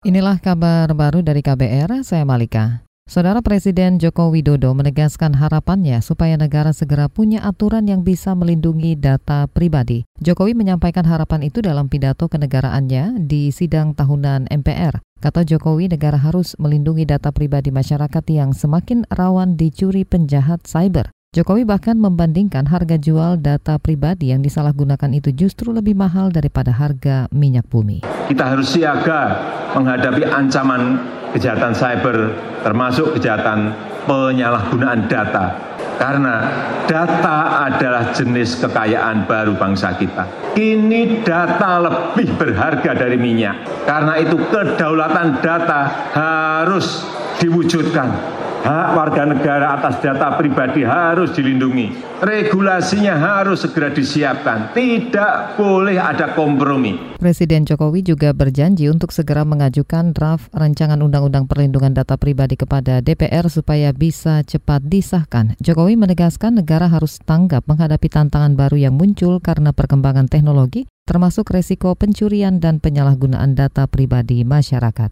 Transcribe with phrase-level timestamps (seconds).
[0.00, 2.80] Inilah kabar baru dari KBR, saya Malika.
[3.04, 9.44] Saudara Presiden Joko Widodo menegaskan harapannya supaya negara segera punya aturan yang bisa melindungi data
[9.44, 10.08] pribadi.
[10.16, 15.04] Jokowi menyampaikan harapan itu dalam pidato kenegaraannya di sidang tahunan MPR.
[15.20, 21.12] Kata Jokowi, negara harus melindungi data pribadi masyarakat yang semakin rawan dicuri penjahat cyber.
[21.30, 27.30] Jokowi bahkan membandingkan harga jual data pribadi yang disalahgunakan itu justru lebih mahal daripada harga
[27.30, 28.02] minyak bumi.
[28.02, 29.38] Kita harus siaga
[29.78, 30.98] menghadapi ancaman
[31.30, 32.34] kejahatan cyber
[32.66, 33.70] termasuk kejahatan
[34.10, 35.54] penyalahgunaan data.
[36.02, 36.50] Karena
[36.90, 40.26] data adalah jenis kekayaan baru bangsa kita.
[40.58, 43.86] Kini data lebih berharga dari minyak.
[43.86, 47.06] Karena itu kedaulatan data harus
[47.38, 52.20] diwujudkan hak warga negara atas data pribadi harus dilindungi.
[52.20, 54.76] Regulasinya harus segera disiapkan.
[54.76, 57.16] Tidak boleh ada kompromi.
[57.16, 63.48] Presiden Jokowi juga berjanji untuk segera mengajukan draft rancangan undang-undang perlindungan data pribadi kepada DPR
[63.48, 65.56] supaya bisa cepat disahkan.
[65.60, 71.96] Jokowi menegaskan negara harus tanggap menghadapi tantangan baru yang muncul karena perkembangan teknologi termasuk resiko
[71.98, 75.10] pencurian dan penyalahgunaan data pribadi masyarakat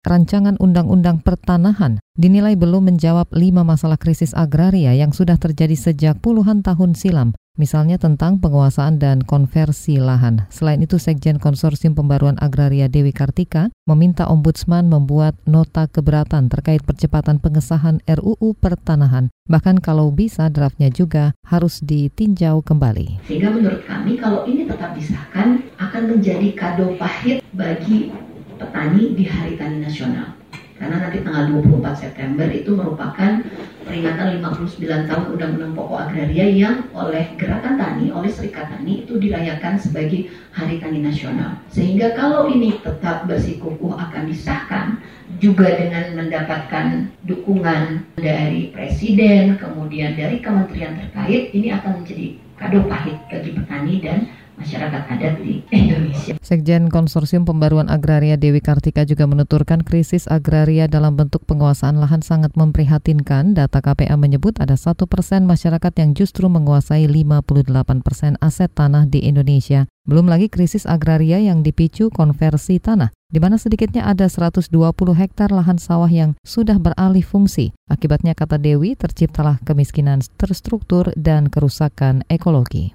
[0.00, 6.60] rancangan undang-undang pertanahan dinilai belum menjawab lima masalah krisis agraria yang sudah terjadi sejak puluhan
[6.60, 10.44] tahun silam, misalnya tentang penguasaan dan konversi lahan.
[10.52, 17.40] Selain itu, Sekjen Konsorsium Pembaruan Agraria Dewi Kartika meminta Ombudsman membuat nota keberatan terkait percepatan
[17.40, 19.32] pengesahan RUU pertanahan.
[19.48, 23.24] Bahkan kalau bisa, draftnya juga harus ditinjau kembali.
[23.28, 28.12] Sehingga menurut kami, kalau ini tetap disahkan, akan menjadi kado pahit bagi
[28.60, 30.36] petani di Hari Tani Nasional.
[30.80, 33.44] Karena nanti tanggal 24 September itu merupakan
[33.84, 34.80] peringatan 59
[35.12, 40.80] tahun Undang-Undang Pokok Agraria yang oleh Gerakan Tani, oleh Serikat Tani itu dirayakan sebagai Hari
[40.80, 41.60] Tani Nasional.
[41.68, 45.04] Sehingga kalau ini tetap bersikukuh akan disahkan,
[45.36, 53.16] juga dengan mendapatkan dukungan dari Presiden, kemudian dari kementerian terkait, ini akan menjadi kado pahit
[53.32, 54.18] bagi petani dan
[54.60, 56.36] masyarakat adat di Indonesia.
[56.44, 62.52] Sekjen Konsorsium Pembaruan Agraria Dewi Kartika juga menuturkan krisis agraria dalam bentuk penguasaan lahan sangat
[62.54, 63.56] memprihatinkan.
[63.56, 69.24] Data KPA menyebut ada satu persen masyarakat yang justru menguasai 58 persen aset tanah di
[69.24, 69.88] Indonesia.
[70.04, 74.74] Belum lagi krisis agraria yang dipicu konversi tanah di mana sedikitnya ada 120
[75.14, 77.70] hektar lahan sawah yang sudah beralih fungsi.
[77.86, 82.90] Akibatnya, kata Dewi, terciptalah kemiskinan terstruktur dan kerusakan ekologi.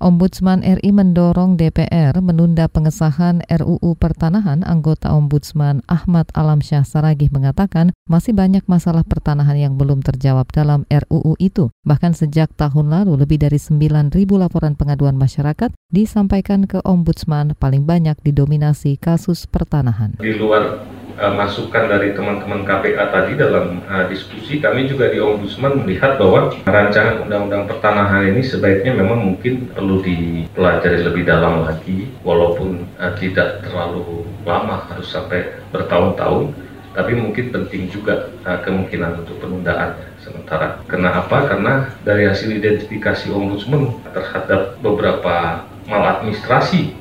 [0.00, 4.64] Ombudsman RI mendorong DPR menunda pengesahan RUU Pertanahan.
[4.64, 11.36] Anggota Ombudsman Ahmad Alamsyah Saragih mengatakan masih banyak masalah pertanahan yang belum terjawab dalam RUU
[11.36, 11.68] itu.
[11.84, 18.16] Bahkan sejak tahun lalu lebih dari 9.000 laporan pengaduan masyarakat disampaikan ke Ombudsman paling banyak
[18.24, 20.16] didominasi kasus pertanahan.
[20.16, 20.80] Di luar
[21.20, 26.50] uh, masukan dari teman-teman KPA tadi dalam uh, diskusi, kami juga di Ombudsman melihat bahwa
[26.64, 33.60] rancangan undang-undang pertanahan ini sebaiknya memang mungkin perlu dipelajari lebih dalam lagi, walaupun uh, tidak
[33.62, 36.56] terlalu lama, harus sampai bertahun-tahun,
[36.90, 40.80] tapi mungkin penting juga uh, kemungkinan untuk penundaan sementara.
[40.90, 41.46] Kenapa?
[41.46, 46.96] Karena dari hasil identifikasi Ombudsman terhadap beberapa maladministrasi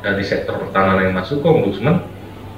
[0.00, 1.96] dari sektor pertanahan yang masuk ke Ombudsman,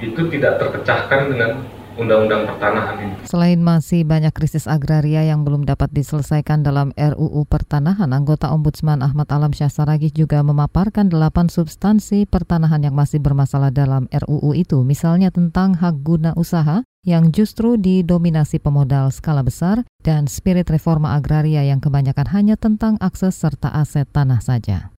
[0.01, 1.51] itu tidak terpecahkan dengan
[1.97, 3.13] undang-undang pertanahan ini.
[3.25, 9.27] Selain masih banyak krisis agraria yang belum dapat diselesaikan dalam RUU pertanahan, anggota Ombudsman Ahmad
[9.33, 15.75] Alam Syahsaragih juga memaparkan delapan substansi pertanahan yang masih bermasalah dalam RUU itu, misalnya tentang
[15.75, 22.29] hak guna usaha yang justru didominasi pemodal skala besar dan spirit reforma agraria yang kebanyakan
[22.29, 24.96] hanya tentang akses serta aset tanah saja.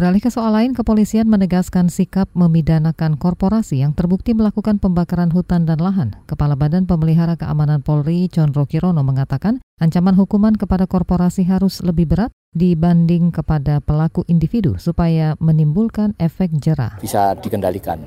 [0.00, 5.76] Beralih ke soal lain, kepolisian menegaskan sikap memidanakan korporasi yang terbukti melakukan pembakaran hutan dan
[5.76, 6.16] lahan.
[6.24, 12.32] Kepala Badan Pemelihara Keamanan Polri, Condro Kirono, mengatakan ancaman hukuman kepada korporasi harus lebih berat
[12.56, 16.96] dibanding kepada pelaku individu supaya menimbulkan efek jerah.
[16.96, 18.00] Bisa dikendalikan.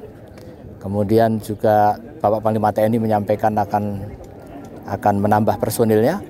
[0.82, 4.02] Kemudian juga Bapak Panglima TNI menyampaikan akan
[4.90, 6.26] akan menambah personilnya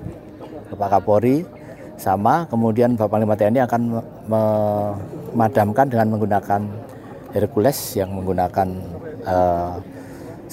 [0.76, 1.40] Bapak Kapolri
[2.04, 3.82] sama kemudian Bapak Panglima TNI akan
[4.28, 6.60] memadamkan dengan menggunakan
[7.32, 8.68] Hercules yang menggunakan
[9.24, 9.80] uh,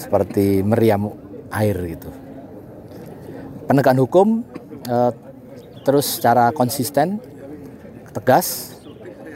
[0.00, 1.12] seperti meriam
[1.52, 2.08] air gitu.
[3.68, 4.28] Penegakan hukum
[4.88, 5.12] uh,
[5.84, 7.20] terus secara konsisten,
[8.16, 8.80] tegas,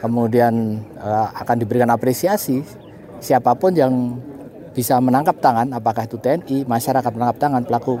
[0.01, 2.65] kemudian uh, akan diberikan apresiasi
[3.21, 4.17] siapa pun yang
[4.73, 7.97] bisa menangkap tangan, apakah itu TNI, masyarakat menangkap tangan pelaku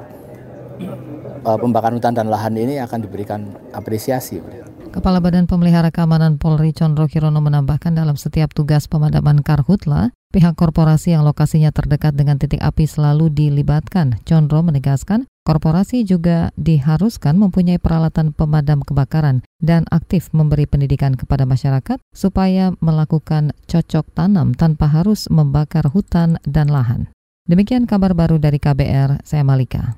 [1.43, 4.39] uh, pembakaran hutan dan lahan ini akan diberikan apresiasi.
[4.87, 11.15] Kepala Badan Pemelihara Keamanan Polri Condro Kirono menambahkan dalam setiap tugas pemadaman karhutla, Pihak korporasi
[11.15, 14.19] yang lokasinya terdekat dengan titik api selalu dilibatkan.
[14.27, 21.97] Condro menegaskan, korporasi juga diharuskan mempunyai peralatan pemadam kebakaran dan aktif memberi pendidikan kepada masyarakat
[22.13, 27.09] supaya melakukan cocok tanam tanpa harus membakar hutan dan lahan.
[27.49, 29.97] Demikian kabar baru dari KBR, saya Malika.